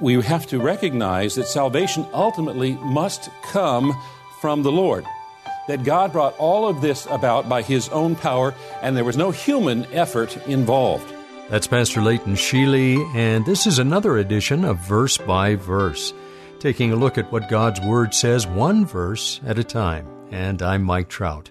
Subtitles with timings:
[0.00, 3.94] we have to recognize that salvation ultimately must come
[4.40, 5.04] from the Lord.
[5.66, 9.30] That God brought all of this about by His own power, and there was no
[9.30, 11.12] human effort involved.
[11.50, 16.14] That's Pastor Leighton Sheely, and this is another edition of Verse by Verse,
[16.58, 20.06] taking a look at what God's Word says one verse at a time.
[20.30, 21.50] And I'm Mike Trout.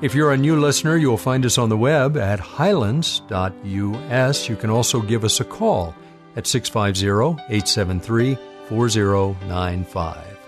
[0.00, 4.48] If you're a new listener, you'll find us on the web at highlands.us.
[4.48, 5.94] You can also give us a call
[6.38, 8.38] at 650 873
[8.68, 10.38] 4095.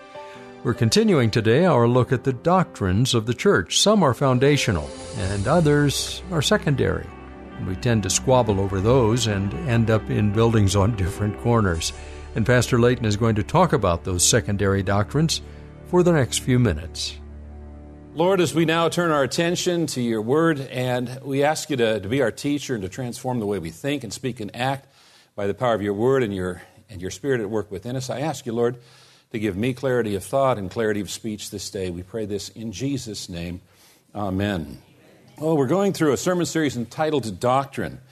[0.63, 3.81] We're continuing today our look at the doctrines of the church.
[3.81, 7.07] Some are foundational, and others are secondary.
[7.67, 11.93] We tend to squabble over those and end up in buildings on different corners.
[12.37, 15.43] And Pastor Layton is going to talk about those secondary doctrines
[15.87, 17.19] for the next few minutes.
[18.15, 22.01] Lord, as we now turn our attention to your word, and we ask you to,
[22.01, 24.87] to be our teacher and to transform the way we think and speak and act
[25.41, 26.61] by the power of your word and your,
[26.91, 28.77] and your spirit at work within us, I ask you, Lord,
[29.33, 31.89] to give me clarity of thought and clarity of speech this day.
[31.89, 33.63] We pray this in Jesus' name.
[34.15, 34.83] Amen.
[35.39, 38.03] Well, we're going through a sermon series entitled Doctrine.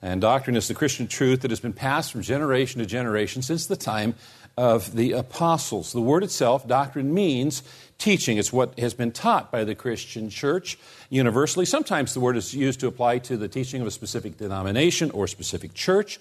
[0.00, 3.66] And doctrine is the Christian truth that has been passed from generation to generation since
[3.66, 4.14] the time
[4.56, 5.92] of the apostles.
[5.92, 7.62] The word itself, doctrine, means
[7.98, 8.38] teaching.
[8.38, 10.78] It's what has been taught by the Christian church
[11.10, 11.66] universally.
[11.66, 15.26] Sometimes the word is used to apply to the teaching of a specific denomination or
[15.26, 16.18] specific church.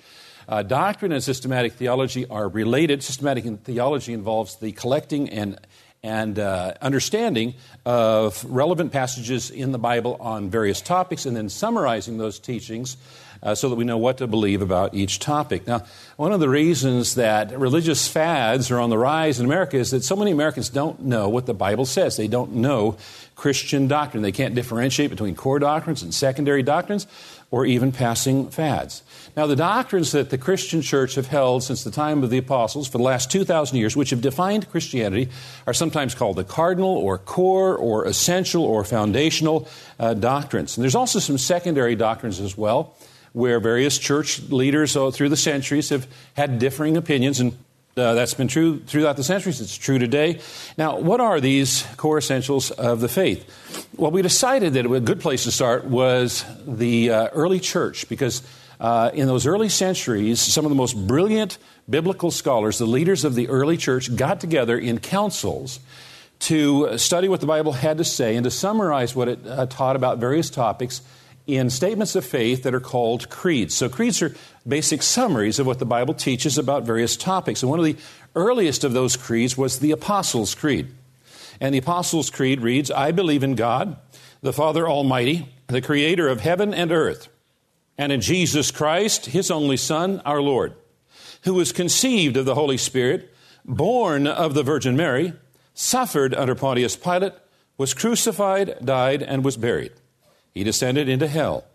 [0.47, 3.03] Uh, doctrine and systematic theology are related.
[3.03, 5.59] Systematic theology involves the collecting and
[6.03, 12.17] and uh, understanding of relevant passages in the Bible on various topics, and then summarizing
[12.17, 12.97] those teachings
[13.43, 15.67] uh, so that we know what to believe about each topic.
[15.67, 15.85] Now,
[16.15, 20.03] one of the reasons that religious fads are on the rise in America is that
[20.03, 22.15] so many Americans don't know what the Bible says.
[22.15, 22.97] They don't know
[23.35, 24.23] Christian doctrine.
[24.23, 27.05] They can't differentiate between core doctrines and secondary doctrines
[27.49, 29.03] or even passing fads.
[29.35, 32.87] Now, the doctrines that the Christian church have held since the time of the apostles
[32.87, 35.29] for the last 2,000 years, which have defined Christianity,
[35.65, 39.67] are sometimes called the cardinal or core or essential or foundational
[39.99, 40.75] uh, doctrines.
[40.75, 42.95] And there's also some secondary doctrines as well,
[43.31, 47.57] where various church leaders uh, through the centuries have had differing opinions and
[47.97, 49.61] uh, that's been true throughout the centuries.
[49.61, 50.39] It's true today.
[50.77, 53.45] Now, what are these core essentials of the faith?
[53.95, 58.41] Well, we decided that a good place to start was the uh, early church because
[58.79, 61.57] uh, in those early centuries, some of the most brilliant
[61.89, 65.79] biblical scholars, the leaders of the early church, got together in councils
[66.39, 69.95] to study what the Bible had to say and to summarize what it uh, taught
[69.95, 71.01] about various topics
[71.47, 73.73] in statements of faith that are called creeds.
[73.73, 74.35] So, creeds are
[74.67, 77.63] basic summaries of what the Bible teaches about various topics.
[77.63, 77.95] And one of the
[78.35, 80.89] earliest of those creeds was the Apostles' Creed.
[81.61, 83.95] And the Apostles' Creed reads I believe in God,
[84.41, 87.29] the Father Almighty, the creator of heaven and earth,
[87.97, 90.73] and in Jesus Christ, his only Son, our Lord,
[91.43, 93.33] who was conceived of the Holy Spirit,
[93.65, 95.33] born of the Virgin Mary,
[95.73, 97.33] suffered under Pontius Pilate,
[97.77, 99.93] was crucified, died, and was buried.
[100.57, 101.65] He descended into hell.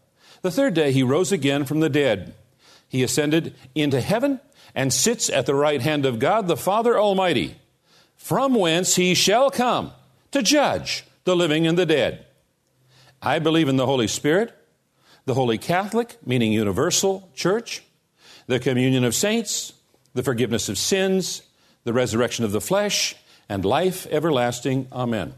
[0.43, 2.35] The third day he rose again from the dead.
[2.89, 4.41] He ascended into heaven
[4.75, 7.55] and sits at the right hand of God the Father Almighty,
[8.17, 9.93] from whence he shall come
[10.33, 12.27] to judge the living and the dead.
[13.23, 14.53] I believe in the Holy Spirit,
[15.27, 17.85] the Holy Catholic, meaning universal church,
[18.49, 19.75] the communion of saints,
[20.13, 21.43] the forgiveness of sins,
[21.85, 23.15] the resurrection of the flesh,
[23.49, 24.89] and life everlasting.
[24.91, 25.35] Amen.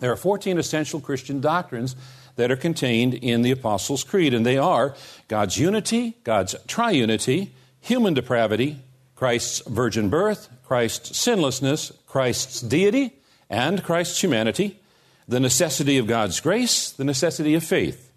[0.00, 1.94] There are 14 essential Christian doctrines
[2.38, 4.94] that are contained in the Apostles' Creed, and they are
[5.26, 7.48] God's unity, God's triunity,
[7.80, 8.78] human depravity,
[9.16, 13.12] Christ's virgin birth, Christ's sinlessness, Christ's deity,
[13.50, 14.78] and Christ's humanity,
[15.26, 18.12] the necessity of God's grace, the necessity of faith,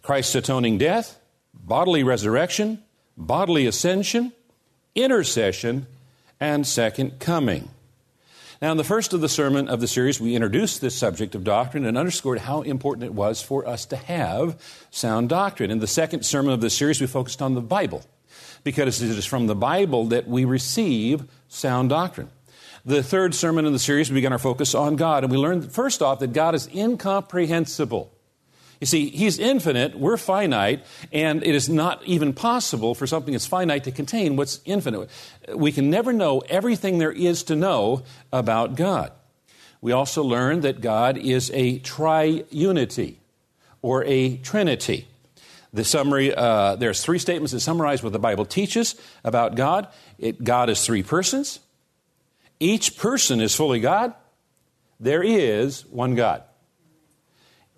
[0.00, 1.18] Christ's atoning death,
[1.52, 2.84] bodily resurrection,
[3.16, 4.32] bodily ascension,
[4.94, 5.88] intercession,
[6.38, 7.68] and second coming.
[8.62, 11.44] Now, in the first of the sermon of the series, we introduced this subject of
[11.44, 14.58] doctrine and underscored how important it was for us to have
[14.90, 15.70] sound doctrine.
[15.70, 18.02] In the second sermon of the series, we focused on the Bible,
[18.64, 22.30] because it is from the Bible that we receive sound doctrine.
[22.86, 25.70] The third sermon in the series, we began our focus on God, and we learned
[25.70, 28.15] first off that God is incomprehensible.
[28.80, 33.46] You see, He's infinite, we're finite, and it is not even possible for something that's
[33.46, 35.08] finite to contain what's infinite.
[35.54, 38.02] We can never know everything there is to know
[38.32, 39.12] about God.
[39.80, 43.16] We also learn that God is a triunity
[43.82, 45.06] or a trinity.
[45.72, 49.88] The summary, uh, there's three statements that summarize what the Bible teaches about God.
[50.18, 51.60] It, God is three persons.
[52.58, 54.14] Each person is fully God.
[54.98, 56.42] There is one God.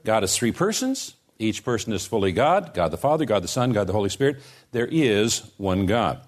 [0.05, 1.15] God is three persons.
[1.39, 4.39] Each person is fully God God the Father, God the Son, God the Holy Spirit.
[4.73, 6.21] There is one God.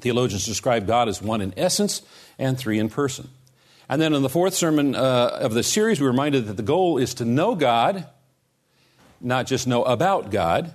[0.00, 2.02] Theologians describe God as one in essence
[2.38, 3.28] and three in person.
[3.88, 6.98] And then in the fourth sermon uh, of the series, we reminded that the goal
[6.98, 8.06] is to know God,
[9.20, 10.74] not just know about God.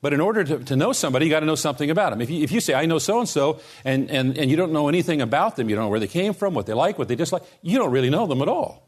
[0.00, 2.20] But in order to, to know somebody, you got to know something about them.
[2.20, 5.20] If you, if you say, I know so and so, and you don't know anything
[5.20, 7.42] about them, you don't know where they came from, what they like, what they dislike,
[7.62, 8.87] you don't really know them at all.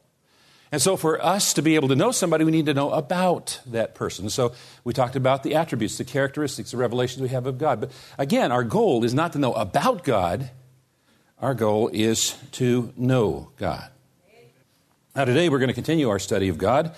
[0.73, 3.61] And so, for us to be able to know somebody, we need to know about
[3.67, 4.31] that person.
[4.31, 4.53] So,
[4.85, 7.81] we talked about the attributes, the characteristics, the revelations we have of God.
[7.81, 10.51] But again, our goal is not to know about God,
[11.41, 13.91] our goal is to know God.
[15.17, 16.95] Now, today we're going to continue our study of God,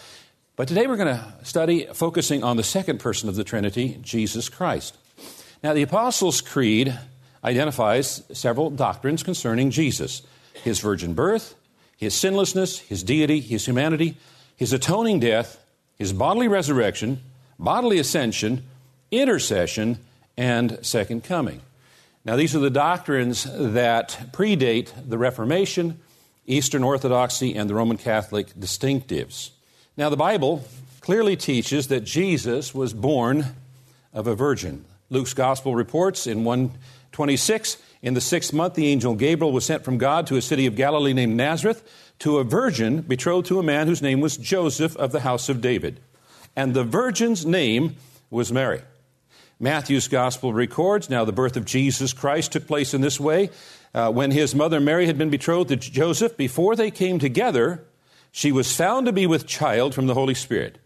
[0.56, 4.50] but today we're going to study focusing on the second person of the Trinity, Jesus
[4.50, 4.98] Christ.
[5.62, 6.98] Now, the Apostles' Creed
[7.42, 10.22] identifies several doctrines concerning Jesus
[10.62, 11.54] his virgin birth,
[12.02, 14.16] his sinlessness, his deity, his humanity,
[14.56, 15.64] his atoning death,
[15.96, 17.20] his bodily resurrection,
[17.60, 18.64] bodily ascension,
[19.12, 19.96] intercession,
[20.36, 21.60] and second coming.
[22.24, 26.00] Now, these are the doctrines that predate the Reformation,
[26.44, 29.50] Eastern Orthodoxy, and the Roman Catholic distinctives.
[29.96, 30.64] Now, the Bible
[31.02, 33.46] clearly teaches that Jesus was born
[34.12, 34.84] of a virgin.
[35.08, 36.42] Luke's gospel reports in
[37.12, 40.66] 126 in the sixth month, the angel Gabriel was sent from God to a city
[40.66, 41.84] of Galilee named Nazareth
[42.18, 45.60] to a virgin betrothed to a man whose name was Joseph of the house of
[45.60, 46.00] David.
[46.56, 47.96] And the virgin's name
[48.28, 48.82] was Mary.
[49.60, 53.50] Matthew's gospel records now the birth of Jesus Christ took place in this way.
[53.94, 57.84] Uh, when his mother Mary had been betrothed to Joseph, before they came together,
[58.32, 60.78] she was found to be with child from the Holy Spirit.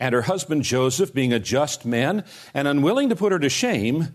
[0.00, 2.24] And her husband Joseph, being a just man
[2.54, 4.14] and unwilling to put her to shame,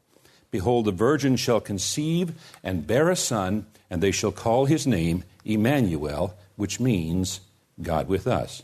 [0.51, 2.33] Behold, the virgin shall conceive
[2.63, 7.39] and bear a son, and they shall call his name Emmanuel, which means
[7.81, 8.63] God with us.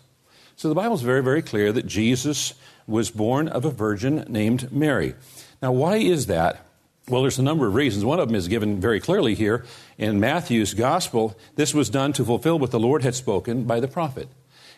[0.57, 2.53] So the Bible is very, very clear that Jesus
[2.87, 5.15] was born of a virgin named Mary.
[5.61, 6.65] Now, why is that?
[7.09, 8.03] Well, there's a number of reasons.
[8.03, 9.63] One of them is given very clearly here
[9.97, 11.37] in Matthew's gospel.
[11.55, 14.27] This was done to fulfill what the Lord had spoken by the prophet.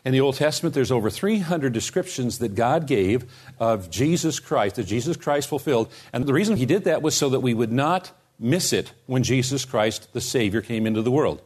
[0.05, 3.25] In the Old Testament, there's over 300 descriptions that God gave
[3.59, 5.91] of Jesus Christ, that Jesus Christ fulfilled.
[6.13, 9.23] And the reason he did that was so that we would not miss it when
[9.23, 11.41] Jesus Christ, the Savior, came into the world.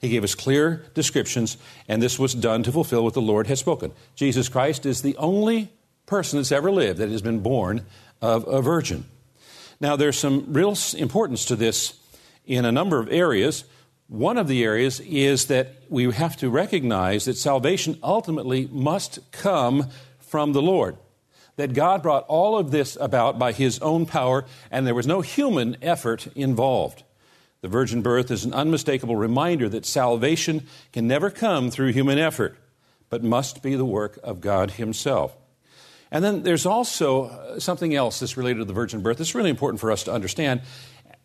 [0.00, 1.58] He gave us clear descriptions,
[1.88, 3.92] and this was done to fulfill what the Lord had spoken.
[4.14, 5.70] Jesus Christ is the only
[6.06, 7.84] person that's ever lived that has been born
[8.22, 9.04] of a virgin.
[9.80, 11.98] Now, there's some real importance to this
[12.46, 13.64] in a number of areas.
[14.10, 19.88] One of the areas is that we have to recognize that salvation ultimately must come
[20.18, 20.96] from the Lord.
[21.54, 25.20] That God brought all of this about by His own power, and there was no
[25.20, 27.04] human effort involved.
[27.60, 32.58] The virgin birth is an unmistakable reminder that salvation can never come through human effort,
[33.10, 35.36] but must be the work of God Himself.
[36.10, 39.50] And then there's also uh, something else that's related to the virgin birth that's really
[39.50, 40.62] important for us to understand,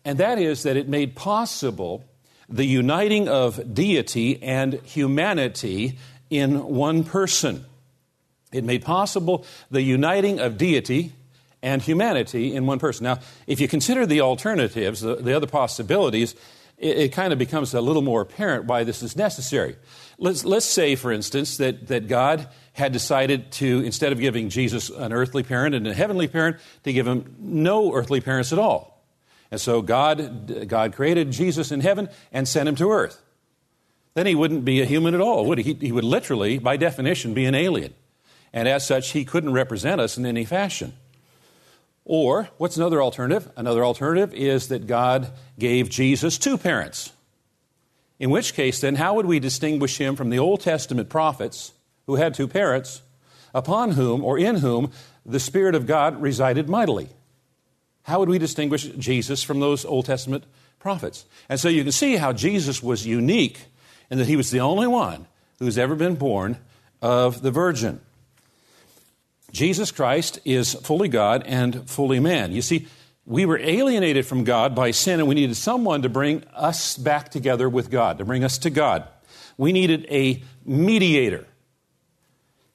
[0.04, 2.04] and that is that it made possible
[2.48, 5.98] the uniting of deity and humanity
[6.30, 7.64] in one person.
[8.52, 11.12] It made possible the uniting of deity
[11.62, 13.04] and humanity in one person.
[13.04, 16.34] Now, if you consider the alternatives, the, the other possibilities,
[16.78, 19.76] it, it, kind of becomes a little more apparent why this is necessary.
[20.18, 24.90] Let's, let's say, for instance, that, that God had decided to, instead of giving Jesus
[24.90, 28.95] an earthly parent and a heavenly parent, to give him no earthly parents at all.
[29.50, 33.22] And so God, God created Jesus in heaven and sent him to earth.
[34.14, 35.74] Then he wouldn't be a human at all, would he?
[35.74, 37.94] He, he would literally, by definition, be an alien.
[38.52, 40.94] And as such, he couldn't represent us in any fashion.
[42.04, 43.50] Or, what's another alternative?
[43.56, 47.12] Another alternative is that God gave Jesus two parents.
[48.18, 51.72] In which case, then, how would we distinguish him from the Old Testament prophets
[52.06, 53.02] who had two parents,
[53.52, 54.92] upon whom or in whom
[55.26, 57.08] the Spirit of God resided mightily?
[58.06, 60.44] How would we distinguish Jesus from those Old Testament
[60.78, 61.24] prophets?
[61.48, 63.58] And so you can see how Jesus was unique
[64.10, 65.26] in that he was the only one
[65.58, 66.56] who's ever been born
[67.02, 68.00] of the Virgin.
[69.50, 72.52] Jesus Christ is fully God and fully man.
[72.52, 72.86] You see,
[73.24, 77.30] we were alienated from God by sin, and we needed someone to bring us back
[77.32, 79.08] together with God, to bring us to God.
[79.56, 81.44] We needed a mediator.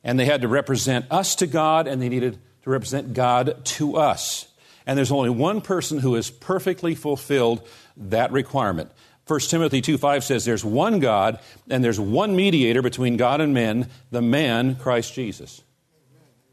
[0.04, 3.96] And they had to represent us to God, and they needed to represent God to
[3.96, 4.51] us.
[4.86, 8.92] And there's only one person who has perfectly fulfilled that requirement.
[9.28, 13.54] 1 Timothy 2 5 says, There's one God, and there's one mediator between God and
[13.54, 15.62] men, the man, Christ Jesus.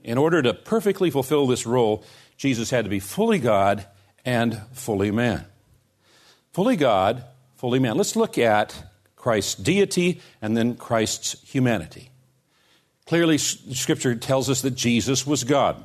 [0.05, 2.05] In order to perfectly fulfill this role,
[2.37, 3.87] Jesus had to be fully God
[4.25, 5.45] and fully man.
[6.53, 7.25] Fully God,
[7.57, 7.97] fully man.
[7.97, 12.11] Let's look at Christ's deity and then Christ's humanity.
[13.07, 15.85] Clearly, Scripture tells us that Jesus was God.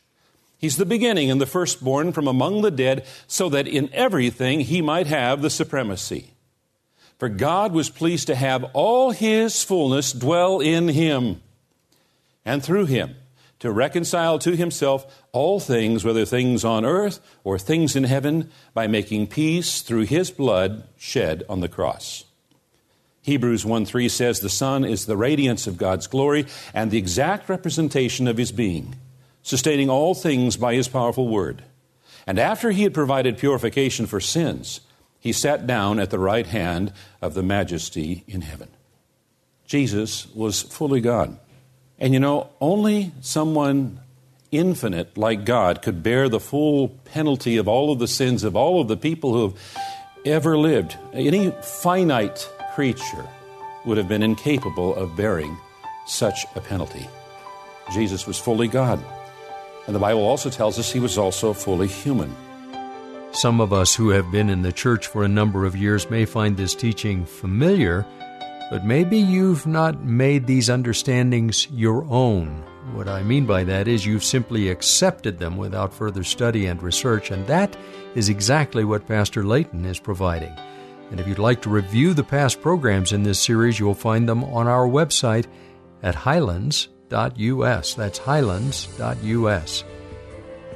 [0.61, 4.79] He's the beginning and the firstborn from among the dead, so that in everything he
[4.79, 6.35] might have the supremacy.
[7.17, 11.41] For God was pleased to have all his fullness dwell in him,
[12.45, 13.15] and through him
[13.57, 18.85] to reconcile to himself all things, whether things on earth or things in heaven, by
[18.85, 22.23] making peace through his blood shed on the cross.
[23.23, 27.49] Hebrews 1 3 says, The Son is the radiance of God's glory and the exact
[27.49, 28.95] representation of his being,
[29.43, 31.63] sustaining all things by his powerful word.
[32.27, 34.81] And after he had provided purification for sins,
[35.19, 38.69] he sat down at the right hand of the majesty in heaven.
[39.65, 41.39] Jesus was fully God.
[41.99, 43.99] And you know, only someone
[44.51, 48.81] infinite like God could bear the full penalty of all of the sins of all
[48.81, 49.57] of the people who have
[50.25, 50.97] ever lived.
[51.13, 53.27] Any finite creature
[53.85, 55.57] would have been incapable of bearing
[56.05, 57.07] such a penalty.
[57.93, 59.03] Jesus was fully God.
[59.87, 62.35] And the Bible also tells us he was also fully human.
[63.31, 66.25] Some of us who have been in the church for a number of years may
[66.25, 68.05] find this teaching familiar
[68.71, 72.63] but maybe you've not made these understandings your own.
[72.93, 77.31] What I mean by that is you've simply accepted them without further study and research,
[77.31, 77.75] and that
[78.15, 80.57] is exactly what Pastor Layton is providing.
[81.11, 84.45] And if you'd like to review the past programs in this series, you'll find them
[84.45, 85.47] on our website
[86.01, 86.15] at
[87.11, 87.93] highlands.us.
[87.93, 89.83] That's highlands.us.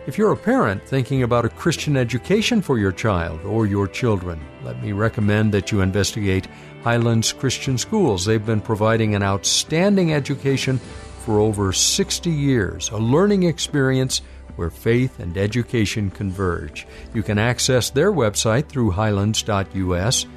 [0.08, 4.39] If you're a parent thinking about a Christian education for your child or your children,
[4.63, 6.48] let me recommend that you investigate
[6.84, 8.24] Highlands Christian Schools.
[8.24, 10.77] They've been providing an outstanding education
[11.25, 14.22] for over 60 years, a learning experience
[14.58, 16.86] where faith and education converge.
[17.15, 20.27] You can access their website through highlands.us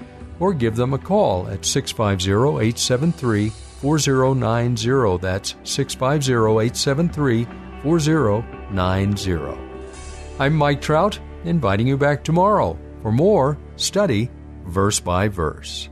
[0.41, 5.19] or give them a call at 650 873 4090.
[5.19, 7.47] That's 650 873
[7.83, 9.39] 4090.
[10.41, 14.31] I'm Mike Trout, inviting you back tomorrow for more study
[14.65, 15.89] verse by verse.